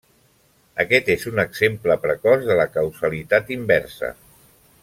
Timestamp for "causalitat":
2.79-3.57